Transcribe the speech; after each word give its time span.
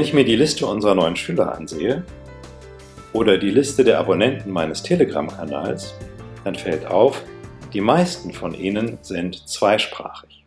Wenn 0.00 0.06
ich 0.06 0.14
mir 0.14 0.24
die 0.24 0.36
Liste 0.36 0.64
unserer 0.66 0.94
neuen 0.94 1.14
Schüler 1.14 1.54
ansehe 1.54 2.04
oder 3.12 3.36
die 3.36 3.50
Liste 3.50 3.84
der 3.84 3.98
Abonnenten 3.98 4.50
meines 4.50 4.82
Telegram-Kanals, 4.82 5.92
dann 6.42 6.54
fällt 6.54 6.86
auf, 6.86 7.22
die 7.74 7.82
meisten 7.82 8.32
von 8.32 8.54
ihnen 8.54 8.96
sind 9.02 9.46
zweisprachig. 9.46 10.46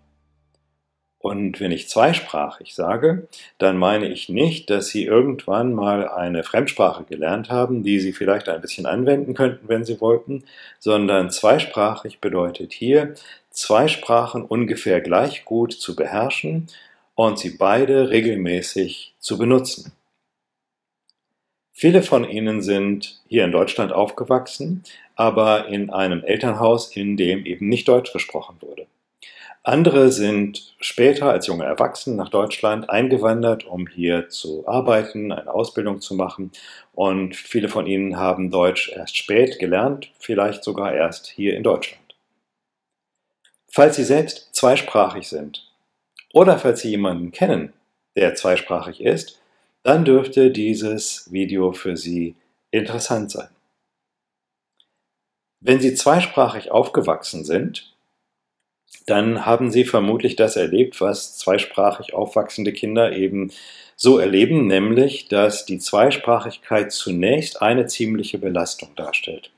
Und 1.20 1.60
wenn 1.60 1.72
ich 1.72 1.88
zweisprachig 1.88 2.74
sage, 2.74 3.28
dann 3.60 3.78
meine 3.78 4.08
ich 4.08 4.28
nicht, 4.28 4.72
dass 4.72 4.88
Sie 4.88 5.06
irgendwann 5.06 5.76
mal 5.76 6.10
eine 6.10 6.44
Fremdsprache 6.44 7.04
gelernt 7.04 7.52
haben, 7.52 7.84
die 7.84 8.00
Sie 8.00 8.12
vielleicht 8.12 8.50
ein 8.50 8.60
bisschen 8.60 8.88
anwenden 8.88 9.36
könnten, 9.36 9.70
wenn 9.70 9.86
Sie 9.86 10.02
wollten, 10.02 10.46
sondern 10.80 11.30
zweisprachig 11.30 12.22
bedeutet 12.22 12.74
hier, 12.74 13.14
zwei 13.52 13.88
Sprachen 13.88 14.42
ungefähr 14.46 15.00
gleich 15.00 15.46
gut 15.46 15.74
zu 15.74 15.96
beherrschen 15.96 16.70
und 17.16 17.40
sie 17.40 17.52
beide 17.58 18.10
regelmäßig 18.10 19.14
zu 19.20 19.38
benutzen. 19.38 19.94
Viele 21.72 22.04
von 22.04 22.30
ihnen 22.30 22.62
sind 22.62 23.22
hier 23.28 23.46
in 23.46 23.52
Deutschland 23.52 23.92
aufgewachsen, 23.92 24.84
aber 25.16 25.68
in 25.68 25.90
einem 25.90 26.24
Elternhaus, 26.24 26.96
in 26.96 27.18
dem 27.18 27.46
eben 27.46 27.68
nicht 27.68 27.88
Deutsch 27.88 28.14
gesprochen 28.14 28.58
wurde. 28.62 28.86
Andere 29.64 30.12
sind 30.12 30.76
später 30.82 31.32
als 31.32 31.48
junge 31.48 31.64
Erwachsene 31.64 32.18
nach 32.18 32.30
Deutschland 32.30 32.90
eingewandert, 32.90 33.66
um 33.66 33.88
hier 33.88 34.30
zu 34.30 34.68
arbeiten, 34.68 35.32
eine 35.32 35.54
Ausbildung 35.54 36.02
zu 36.02 36.16
machen. 36.16 36.52
Und 36.94 37.36
viele 37.36 37.70
von 37.70 37.88
ihnen 37.88 38.18
haben 38.18 38.52
Deutsch 38.52 38.92
erst 38.94 39.16
spät 39.16 39.60
gelernt, 39.60 40.12
vielleicht 40.20 40.66
sogar 40.66 40.94
erst 40.94 41.28
hier 41.28 41.56
in 41.56 41.64
Deutschland. 41.64 42.02
Falls 43.70 43.96
Sie 43.96 44.04
selbst 44.04 44.54
zweisprachig 44.54 45.28
sind 45.28 45.73
oder 46.34 46.60
falls 46.60 46.82
Sie 46.82 46.90
jemanden 46.90 47.32
kennen, 47.32 47.72
der 48.18 48.36
zweisprachig 48.36 49.00
ist, 49.00 49.40
dann 49.84 50.04
dürfte 50.04 50.52
dieses 50.52 51.32
Video 51.32 51.72
für 51.72 51.96
Sie 51.96 52.36
interessant 52.72 53.32
sein. 53.32 53.50
Wenn 55.62 55.80
Sie 55.80 55.94
zweisprachig 55.94 56.72
aufgewachsen 56.72 57.46
sind, 57.46 57.94
dann 59.06 59.46
haben 59.46 59.72
Sie 59.72 59.86
vermutlich 59.86 60.36
das 60.36 60.56
erlebt, 60.56 61.00
was 61.00 61.38
zweisprachig 61.38 62.14
aufwachsende 62.14 62.74
Kinder 62.74 63.14
eben 63.14 63.52
so 63.96 64.18
erleben, 64.18 64.68
nämlich 64.68 65.28
dass 65.28 65.66
die 65.66 65.80
Zweisprachigkeit 65.80 66.92
zunächst 66.92 67.62
eine 67.62 67.86
ziemliche 67.86 68.40
Belastung 68.40 68.96
darstellt. 68.96 69.52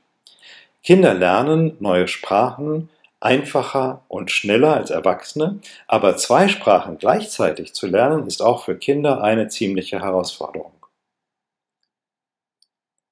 Kinder 0.82 1.14
lernen 1.14 1.76
neue 1.80 2.06
Sprachen 2.06 2.88
einfacher 3.20 4.04
und 4.08 4.30
schneller 4.30 4.74
als 4.74 4.90
Erwachsene, 4.90 5.60
aber 5.86 6.16
zwei 6.16 6.48
Sprachen 6.48 6.98
gleichzeitig 6.98 7.74
zu 7.74 7.86
lernen 7.86 8.26
ist 8.26 8.42
auch 8.42 8.64
für 8.64 8.78
Kinder 8.78 9.22
eine 9.22 9.48
ziemliche 9.48 10.00
Herausforderung. 10.00 10.72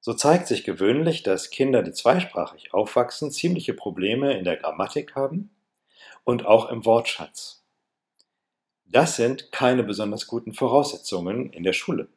So 0.01 0.13
zeigt 0.13 0.49
sich 0.49 0.65
gewöhnlich, 0.65 1.23
dass 1.23 1.49
Kinder, 1.49 1.83
die 1.83 1.93
zweisprachig 1.93 2.75
aufwachsen, 2.75 3.31
ziemliche 3.31 3.73
Probleme 3.73 4.37
in 4.37 4.45
der 4.45 4.59
Grammatik 4.59 5.15
haben 5.15 5.51
und 6.25 6.45
auch 6.45 6.71
im 6.71 6.85
Wortschatz. 6.85 7.65
Das 8.85 9.17
sind 9.17 9.51
keine 9.51 9.83
besonders 9.83 10.27
guten 10.27 10.53
Voraussetzungen 10.53 11.51
in 11.53 11.63
der 11.63 11.73
Schule. 11.73 12.09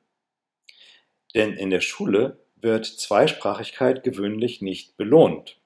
Denn 1.34 1.54
in 1.54 1.70
der 1.70 1.80
Schule 1.80 2.40
wird 2.58 2.86
Zweisprachigkeit 2.86 4.04
gewöhnlich 4.04 4.62
nicht 4.62 4.98
belohnt 4.98 5.58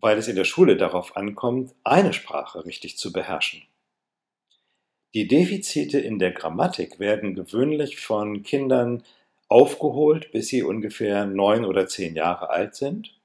weil 0.00 0.18
es 0.18 0.28
in 0.28 0.36
der 0.36 0.44
Schule 0.44 0.76
darauf 0.76 1.16
ankommt, 1.16 1.74
eine 1.84 2.12
Sprache 2.12 2.64
richtig 2.64 2.96
zu 2.96 3.12
beherrschen. 3.12 3.62
Die 5.14 5.26
Defizite 5.26 5.98
in 5.98 6.18
der 6.18 6.30
Grammatik 6.30 7.00
werden 7.00 7.34
gewöhnlich 7.34 7.98
von 8.00 8.42
Kindern 8.42 9.02
aufgeholt, 9.48 10.30
bis 10.30 10.48
sie 10.48 10.62
ungefähr 10.62 11.26
neun 11.26 11.64
oder 11.64 11.88
zehn 11.88 12.14
Jahre 12.14 12.50
alt 12.50 12.76
sind. 12.76 13.16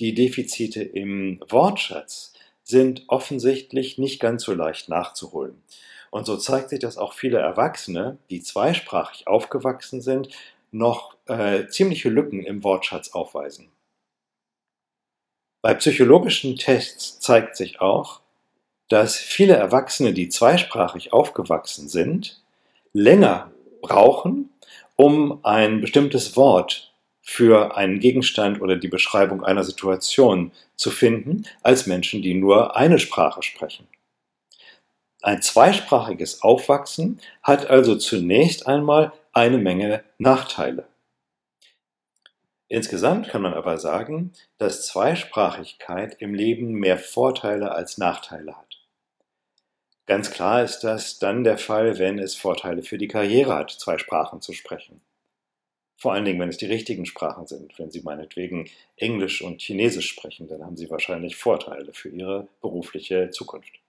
Die 0.00 0.14
Defizite 0.14 0.82
im 0.82 1.40
Wortschatz 1.48 2.32
sind 2.64 3.04
offensichtlich 3.06 3.98
nicht 3.98 4.18
ganz 4.18 4.42
so 4.42 4.52
leicht 4.52 4.88
nachzuholen. 4.88 5.62
Und 6.10 6.26
so 6.26 6.36
zeigt 6.36 6.70
sich, 6.70 6.80
dass 6.80 6.98
auch 6.98 7.12
viele 7.12 7.38
Erwachsene, 7.38 8.18
die 8.28 8.42
zweisprachig 8.42 9.28
aufgewachsen 9.28 10.02
sind, 10.02 10.28
noch 10.72 11.16
äh, 11.26 11.68
ziemliche 11.68 12.08
Lücken 12.08 12.44
im 12.44 12.64
Wortschatz 12.64 13.12
aufweisen. 13.12 13.68
Bei 15.62 15.74
psychologischen 15.74 16.56
Tests 16.56 17.20
zeigt 17.20 17.56
sich 17.56 17.80
auch, 17.80 18.20
dass 18.88 19.16
viele 19.16 19.54
Erwachsene, 19.54 20.12
die 20.12 20.28
zweisprachig 20.28 21.12
aufgewachsen 21.12 21.88
sind, 21.88 22.42
länger 22.92 23.52
brauchen, 23.80 24.50
um 24.96 25.44
ein 25.44 25.80
bestimmtes 25.80 26.36
Wort 26.36 26.92
für 27.22 27.76
einen 27.76 28.00
Gegenstand 28.00 28.60
oder 28.60 28.74
die 28.74 28.88
Beschreibung 28.88 29.44
einer 29.44 29.62
Situation 29.62 30.50
zu 30.74 30.90
finden, 30.90 31.46
als 31.62 31.86
Menschen, 31.86 32.22
die 32.22 32.34
nur 32.34 32.76
eine 32.76 32.98
Sprache 32.98 33.44
sprechen. 33.44 33.86
Ein 35.22 35.40
zweisprachiges 35.40 36.42
Aufwachsen 36.42 37.20
hat 37.44 37.70
also 37.70 37.94
zunächst 37.94 38.66
einmal 38.66 39.12
eine 39.32 39.58
Menge 39.58 40.02
Nachteile. 40.18 40.88
Insgesamt 42.72 43.28
kann 43.28 43.42
man 43.42 43.52
aber 43.52 43.76
sagen, 43.76 44.32
dass 44.56 44.86
Zweisprachigkeit 44.86 46.16
im 46.22 46.32
Leben 46.32 46.72
mehr 46.72 46.96
Vorteile 46.96 47.72
als 47.72 47.98
Nachteile 47.98 48.56
hat. 48.56 48.80
Ganz 50.06 50.30
klar 50.30 50.62
ist 50.62 50.80
das 50.80 51.18
dann 51.18 51.44
der 51.44 51.58
Fall, 51.58 51.98
wenn 51.98 52.18
es 52.18 52.34
Vorteile 52.34 52.82
für 52.82 52.96
die 52.96 53.08
Karriere 53.08 53.54
hat, 53.56 53.72
zwei 53.72 53.98
Sprachen 53.98 54.40
zu 54.40 54.54
sprechen. 54.54 55.02
Vor 55.98 56.14
allen 56.14 56.24
Dingen, 56.24 56.40
wenn 56.40 56.48
es 56.48 56.56
die 56.56 56.64
richtigen 56.64 57.04
Sprachen 57.04 57.46
sind. 57.46 57.78
Wenn 57.78 57.90
Sie 57.90 58.00
meinetwegen 58.00 58.70
Englisch 58.96 59.42
und 59.42 59.60
Chinesisch 59.60 60.08
sprechen, 60.08 60.48
dann 60.48 60.64
haben 60.64 60.78
Sie 60.78 60.88
wahrscheinlich 60.88 61.36
Vorteile 61.36 61.92
für 61.92 62.08
Ihre 62.08 62.48
berufliche 62.62 63.28
Zukunft. 63.28 63.82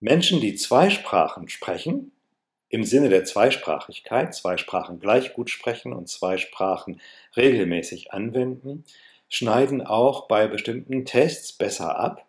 Menschen, 0.00 0.42
die 0.42 0.56
zwei 0.56 0.90
Sprachen 0.90 1.48
sprechen, 1.48 2.12
im 2.68 2.84
Sinne 2.84 3.08
der 3.08 3.24
Zweisprachigkeit, 3.24 4.34
zwei 4.34 4.56
Sprachen 4.56 4.98
gleich 5.00 5.34
gut 5.34 5.50
sprechen 5.50 5.92
und 5.92 6.08
zwei 6.08 6.36
Sprachen 6.36 7.00
regelmäßig 7.36 8.12
anwenden, 8.12 8.84
schneiden 9.28 9.82
auch 9.82 10.28
bei 10.28 10.46
bestimmten 10.46 11.04
Tests 11.04 11.52
besser 11.52 11.98
ab, 11.98 12.26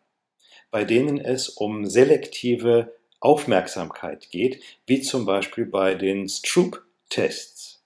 bei 0.72 0.84
denen 0.84 1.20
es 1.20 1.50
um 1.50 1.86
selektive 1.86 2.94
Aufmerksamkeit 3.20 4.30
geht, 4.30 4.62
wie 4.86 5.02
zum 5.02 5.26
Beispiel 5.26 5.66
bei 5.66 5.96
den 5.96 6.30
Stroop-Tests. 6.30 7.81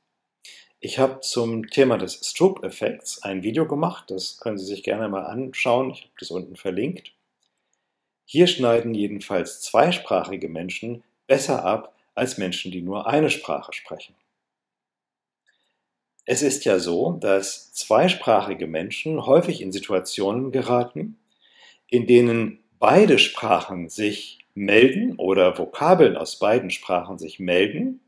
Ich 0.79 0.97
habe 0.97 1.21
zum 1.21 1.69
Thema 1.69 1.97
des 1.97 2.19
Stroop-Effekts 2.27 3.23
ein 3.23 3.43
Video 3.43 3.67
gemacht, 3.67 4.09
das 4.09 4.39
können 4.39 4.57
Sie 4.57 4.65
sich 4.65 4.83
gerne 4.83 5.07
mal 5.07 5.25
anschauen, 5.25 5.91
ich 5.91 6.01
habe 6.01 6.13
das 6.19 6.31
unten 6.31 6.55
verlinkt. 6.55 7.13
Hier 8.25 8.47
schneiden 8.47 8.93
jedenfalls 8.93 9.61
zweisprachige 9.61 10.49
Menschen 10.49 11.03
besser 11.27 11.63
ab 11.63 11.95
als 12.15 12.37
Menschen, 12.37 12.71
die 12.71 12.81
nur 12.81 13.07
eine 13.07 13.29
Sprache 13.29 13.73
sprechen. 13.73 14.15
Es 16.25 16.41
ist 16.41 16.65
ja 16.65 16.79
so, 16.79 17.13
dass 17.13 17.73
zweisprachige 17.73 18.67
Menschen 18.67 19.25
häufig 19.25 19.61
in 19.61 19.71
Situationen 19.71 20.51
geraten, 20.51 21.17
in 21.87 22.05
denen 22.05 22.59
beide 22.79 23.19
Sprachen 23.19 23.89
sich 23.89 24.39
melden 24.53 25.15
oder 25.17 25.57
Vokabeln 25.57 26.17
aus 26.17 26.37
beiden 26.37 26.69
Sprachen 26.69 27.17
sich 27.17 27.39
melden, 27.39 28.01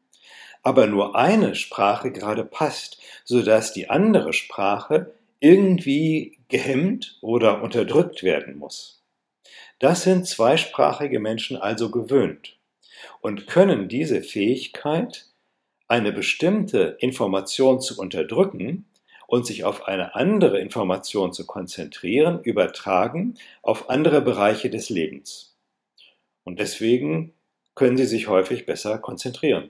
aber 0.61 0.87
nur 0.87 1.15
eine 1.15 1.55
Sprache 1.55 2.11
gerade 2.11 2.45
passt, 2.45 3.01
sodass 3.23 3.73
die 3.73 3.89
andere 3.89 4.33
Sprache 4.33 5.13
irgendwie 5.39 6.37
gehemmt 6.47 7.17
oder 7.21 7.61
unterdrückt 7.61 8.23
werden 8.23 8.57
muss. 8.57 9.03
Das 9.79 10.03
sind 10.03 10.27
zweisprachige 10.27 11.19
Menschen 11.19 11.57
also 11.57 11.91
gewöhnt 11.91 12.57
und 13.21 13.47
können 13.47 13.87
diese 13.87 14.21
Fähigkeit, 14.21 15.27
eine 15.87 16.11
bestimmte 16.11 16.97
Information 16.99 17.79
zu 17.79 17.99
unterdrücken 17.99 18.85
und 19.27 19.45
sich 19.45 19.63
auf 19.63 19.87
eine 19.87 20.15
andere 20.15 20.59
Information 20.59 21.33
zu 21.33 21.45
konzentrieren, 21.45 22.41
übertragen 22.43 23.35
auf 23.61 23.89
andere 23.89 24.21
Bereiche 24.21 24.69
des 24.69 24.89
Lebens. 24.89 25.55
Und 26.43 26.59
deswegen 26.59 27.33
können 27.75 27.97
sie 27.97 28.05
sich 28.05 28.27
häufig 28.27 28.65
besser 28.65 28.97
konzentrieren. 28.99 29.69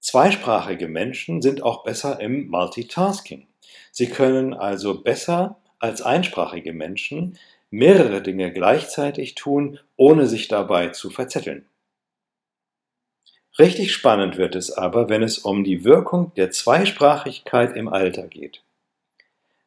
Zweisprachige 0.00 0.88
Menschen 0.88 1.42
sind 1.42 1.62
auch 1.62 1.82
besser 1.82 2.20
im 2.20 2.48
Multitasking. 2.48 3.48
Sie 3.90 4.08
können 4.08 4.54
also 4.54 5.02
besser 5.02 5.60
als 5.78 6.00
einsprachige 6.00 6.72
Menschen 6.72 7.38
mehrere 7.70 8.22
Dinge 8.22 8.52
gleichzeitig 8.52 9.34
tun, 9.34 9.78
ohne 9.96 10.26
sich 10.26 10.48
dabei 10.48 10.88
zu 10.88 11.10
verzetteln. 11.10 11.66
Richtig 13.58 13.92
spannend 13.92 14.36
wird 14.36 14.54
es 14.54 14.70
aber, 14.70 15.08
wenn 15.08 15.22
es 15.22 15.38
um 15.38 15.64
die 15.64 15.84
Wirkung 15.84 16.32
der 16.36 16.50
Zweisprachigkeit 16.50 17.74
im 17.74 17.88
Alter 17.88 18.28
geht. 18.28 18.62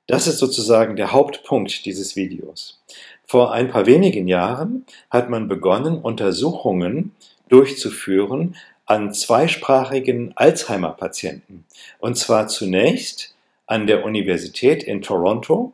Das 0.06 0.28
ist 0.28 0.40
sozusagen 0.40 0.96
der 0.96 1.12
Hauptpunkt 1.12 1.86
dieses 1.86 2.16
Videos. 2.16 2.81
Vor 3.25 3.51
ein 3.51 3.69
paar 3.69 3.86
wenigen 3.86 4.28
Jahren 4.28 4.86
hat 5.10 5.30
man 5.30 5.48
begonnen, 5.48 6.00
Untersuchungen 6.00 7.16
durchzuführen 7.48 8.56
an 8.86 9.13
zweisprachigen 9.13 10.34
Alzheimer-Patienten. 10.36 11.66
Und 12.00 12.18
zwar 12.18 12.48
zunächst 12.48 13.36
an 13.68 13.86
der 13.86 14.04
Universität 14.04 14.81
in 14.81 15.04
Toronto 15.04 15.74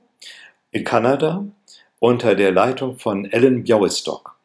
in 0.71 0.83
Kanada 0.83 1.45
unter 2.05 2.35
der 2.35 2.51
Leitung 2.51 2.99
von 2.99 3.25
Ellen 3.25 3.63
Białystok. 3.63 4.35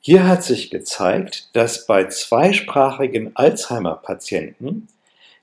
Hier 0.00 0.26
hat 0.26 0.42
sich 0.42 0.70
gezeigt, 0.70 1.50
dass 1.52 1.86
bei 1.86 2.04
zweisprachigen 2.04 3.36
Alzheimer-Patienten 3.36 4.88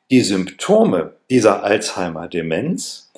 die 0.09 0.21
Symptome 0.21 1.13
dieser 1.29 1.63
Alzheimer-Demenz 1.63 3.11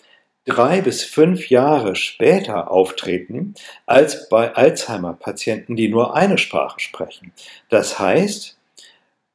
drei 0.44 0.81
bis 0.81 1.06
fünf 1.06 1.50
Jahre 1.50 1.95
später 1.95 2.69
auftreten 2.69 3.56
als 3.86 4.27
bei 4.27 4.53
Alzheimer-Patienten, 4.53 5.77
die 5.77 5.88
nur 5.88 6.13
eine 6.18 6.38
Sprache 6.38 6.81
sprechen. 6.81 7.31
Das 7.69 8.00
heißt, 8.00 8.59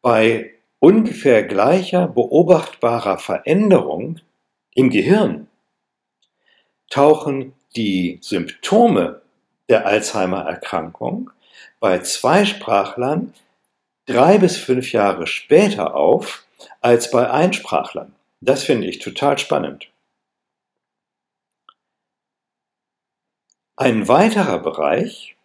bei 0.03 0.51
ungefähr 0.79 1.43
gleicher 1.43 2.07
beobachtbarer 2.07 3.17
Veränderung 3.17 4.21
im 4.75 4.91
Gehirn 4.91 5.47
tauchen 6.91 7.55
die 7.77 8.19
Symptome 8.23 9.23
der 9.69 9.87
Alzheimer-Erkrankung 9.87 11.31
bei 11.81 11.99
Zweisprachlern 11.99 13.35
drei 14.07 14.39
bis 14.39 14.57
fünf 14.57 14.93
Jahre 14.93 15.27
später 15.27 15.95
auf 15.95 16.45
als 16.81 17.11
bei 17.11 17.31
Einsprachlern. 17.31 18.15
Das 18.41 18.63
finde 18.63 18.87
ich 18.87 18.99
total 18.99 19.39
spannend. 19.39 19.89
Ein 23.77 24.09
weiterer 24.09 24.59
Bereich, 24.59 25.37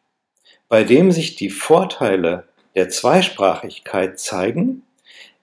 bei 0.69 0.83
dem 0.83 1.12
sich 1.12 1.36
die 1.36 1.50
Vorteile 1.50 2.48
der 2.75 2.89
Zweisprachigkeit 2.89 4.19
zeigen, 4.19 4.83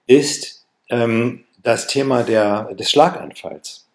ist 0.07 0.65
ähm, 0.89 1.45
das 1.61 1.85
Thema 1.85 2.23
der, 2.23 2.73
des 2.73 2.89
Schlaganfalls. 2.89 3.88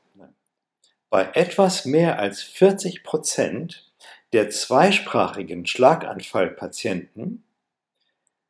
Bei 1.15 1.31
etwas 1.35 1.85
mehr 1.85 2.19
als 2.19 2.43
40 2.43 3.05
Prozent 3.05 3.89
der 4.33 4.51
zweisprachigen 4.51 5.65
Schlaganfallpatienten 5.65 7.45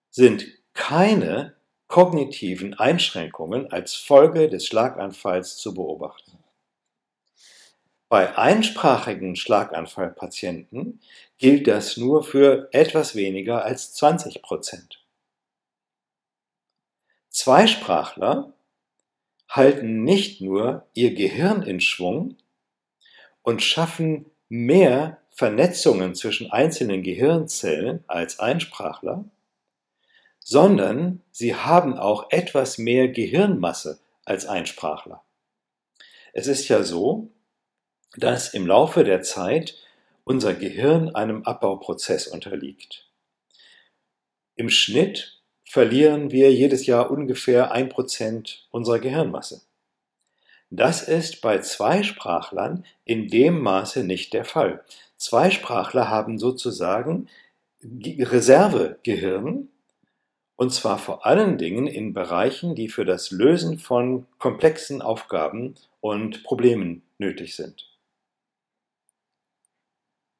sind 0.08 0.46
keine 0.72 1.56
kognitiven 1.88 2.72
Einschränkungen 2.72 3.70
als 3.70 3.94
Folge 3.94 4.48
des 4.48 4.64
Schlaganfalls 4.66 5.58
zu 5.58 5.74
beobachten. 5.74 6.38
Bei 8.08 8.38
einsprachigen 8.38 9.36
Schlaganfallpatienten 9.36 11.02
gilt 11.36 11.66
das 11.66 11.98
nur 11.98 12.22
für 12.22 12.70
etwas 12.72 13.14
weniger 13.14 13.62
als 13.62 13.92
20 13.92 14.40
Prozent. 14.40 15.04
Zweisprachler 17.28 18.54
halten 19.50 20.02
nicht 20.02 20.40
nur 20.40 20.86
ihr 20.94 21.14
Gehirn 21.14 21.62
in 21.62 21.82
Schwung 21.82 22.38
und 23.44 23.62
schaffen 23.62 24.26
mehr 24.48 25.18
Vernetzungen 25.30 26.14
zwischen 26.16 26.50
einzelnen 26.50 27.02
Gehirnzellen 27.02 28.02
als 28.08 28.40
Einsprachler, 28.40 29.24
sondern 30.40 31.22
sie 31.30 31.54
haben 31.54 31.96
auch 31.96 32.30
etwas 32.30 32.78
mehr 32.78 33.08
Gehirnmasse 33.08 34.00
als 34.24 34.46
Einsprachler. 34.46 35.22
Es 36.32 36.46
ist 36.46 36.68
ja 36.68 36.82
so, 36.82 37.30
dass 38.16 38.54
im 38.54 38.66
Laufe 38.66 39.04
der 39.04 39.22
Zeit 39.22 39.76
unser 40.24 40.54
Gehirn 40.54 41.14
einem 41.14 41.44
Abbauprozess 41.44 42.26
unterliegt. 42.26 43.08
Im 44.56 44.70
Schnitt 44.70 45.42
verlieren 45.64 46.30
wir 46.30 46.52
jedes 46.52 46.86
Jahr 46.86 47.10
ungefähr 47.10 47.72
ein 47.72 47.88
Prozent 47.88 48.68
unserer 48.70 49.00
Gehirnmasse. 49.00 49.62
Das 50.76 51.06
ist 51.06 51.40
bei 51.40 51.58
Zweisprachlern 51.58 52.84
in 53.04 53.28
dem 53.28 53.60
Maße 53.60 54.02
nicht 54.02 54.32
der 54.32 54.44
Fall. 54.44 54.84
Zweisprachler 55.16 56.08
haben 56.08 56.36
sozusagen 56.38 57.28
Reservegehirn, 57.82 59.68
und 60.56 60.72
zwar 60.72 60.98
vor 60.98 61.26
allen 61.26 61.58
Dingen 61.58 61.86
in 61.86 62.12
Bereichen, 62.12 62.74
die 62.74 62.88
für 62.88 63.04
das 63.04 63.30
Lösen 63.30 63.78
von 63.78 64.26
komplexen 64.38 65.00
Aufgaben 65.00 65.76
und 66.00 66.42
Problemen 66.42 67.02
nötig 67.18 67.54
sind. 67.54 67.88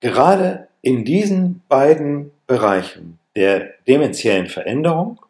Gerade 0.00 0.68
in 0.82 1.04
diesen 1.04 1.62
beiden 1.68 2.32
Bereichen 2.48 3.20
der 3.36 3.74
dementiellen 3.86 4.48
Veränderung 4.48 5.23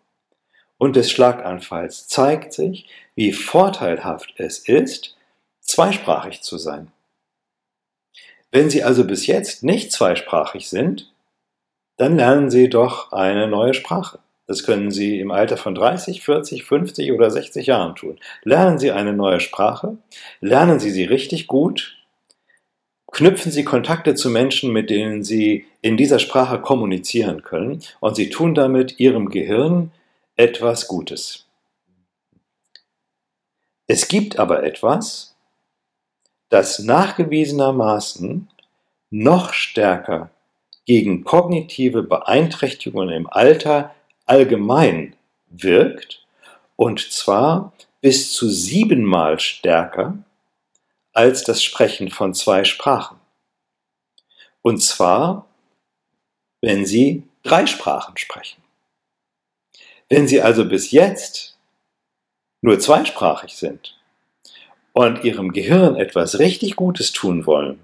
und 0.84 0.96
des 0.96 1.10
Schlaganfalls 1.10 2.08
zeigt 2.08 2.52
sich, 2.52 2.86
wie 3.14 3.32
vorteilhaft 3.32 4.34
es 4.36 4.58
ist, 4.58 5.16
zweisprachig 5.62 6.42
zu 6.42 6.58
sein. 6.58 6.92
Wenn 8.52 8.68
Sie 8.68 8.84
also 8.84 9.04
bis 9.04 9.26
jetzt 9.26 9.64
nicht 9.64 9.92
zweisprachig 9.92 10.68
sind, 10.68 11.10
dann 11.96 12.16
lernen 12.16 12.50
Sie 12.50 12.68
doch 12.68 13.12
eine 13.12 13.48
neue 13.48 13.72
Sprache. 13.72 14.18
Das 14.46 14.64
können 14.64 14.90
Sie 14.90 15.20
im 15.20 15.30
Alter 15.30 15.56
von 15.56 15.74
30, 15.74 16.22
40, 16.22 16.64
50 16.64 17.12
oder 17.12 17.30
60 17.30 17.66
Jahren 17.66 17.94
tun. 17.94 18.18
Lernen 18.42 18.78
Sie 18.78 18.90
eine 18.90 19.14
neue 19.14 19.40
Sprache, 19.40 19.96
lernen 20.40 20.78
Sie 20.80 20.90
sie 20.90 21.04
richtig 21.04 21.46
gut 21.46 21.96
knüpfen 23.14 23.52
Sie 23.52 23.64
Kontakte 23.64 24.16
zu 24.16 24.28
Menschen, 24.28 24.72
mit 24.72 24.90
denen 24.90 25.22
Sie 25.22 25.66
in 25.80 25.96
dieser 25.96 26.18
Sprache 26.18 26.58
kommunizieren 26.58 27.42
können 27.42 27.80
und 28.00 28.16
Sie 28.16 28.28
tun 28.28 28.54
damit 28.54 28.98
Ihrem 28.98 29.30
Gehirn 29.30 29.92
etwas 30.36 30.88
Gutes. 30.88 31.46
Es 33.86 34.08
gibt 34.08 34.38
aber 34.38 34.64
etwas, 34.64 35.36
das 36.48 36.78
nachgewiesenermaßen 36.78 38.48
noch 39.10 39.52
stärker 39.52 40.30
gegen 40.86 41.24
kognitive 41.24 42.02
Beeinträchtigungen 42.02 43.10
im 43.10 43.26
Alter 43.28 43.94
allgemein 44.26 45.16
wirkt, 45.46 46.26
und 46.76 47.12
zwar 47.12 47.72
bis 48.00 48.32
zu 48.32 48.48
siebenmal 48.48 49.38
stärker 49.38 50.18
als 51.12 51.44
das 51.44 51.62
Sprechen 51.62 52.10
von 52.10 52.34
zwei 52.34 52.64
Sprachen. 52.64 53.18
Und 54.62 54.82
zwar, 54.82 55.46
wenn 56.60 56.84
Sie 56.84 57.22
drei 57.44 57.66
Sprachen 57.66 58.16
sprechen. 58.16 58.63
Wenn 60.14 60.28
Sie 60.28 60.40
also 60.40 60.64
bis 60.64 60.92
jetzt 60.92 61.56
nur 62.62 62.78
zweisprachig 62.78 63.56
sind 63.56 63.98
und 64.92 65.24
Ihrem 65.24 65.52
Gehirn 65.52 65.96
etwas 65.96 66.38
richtig 66.38 66.76
Gutes 66.76 67.10
tun 67.10 67.46
wollen 67.46 67.80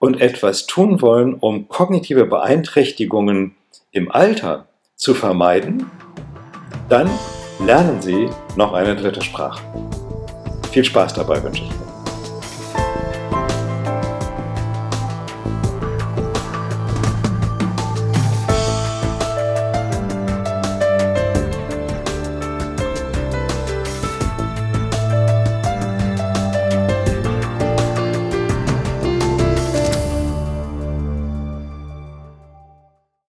und 0.00 0.20
etwas 0.20 0.66
tun 0.66 1.00
wollen, 1.00 1.34
um 1.34 1.68
kognitive 1.68 2.26
Beeinträchtigungen 2.26 3.54
im 3.92 4.10
Alter 4.10 4.66
zu 4.96 5.14
vermeiden, 5.14 5.88
dann 6.88 7.08
lernen 7.64 8.02
Sie 8.02 8.28
noch 8.56 8.72
eine 8.72 8.96
dritte 8.96 9.22
Sprache. 9.22 9.62
Viel 10.72 10.82
Spaß 10.82 11.14
dabei 11.14 11.40
wünsche 11.40 11.62
ich 11.62 11.70
Ihnen. 11.70 11.89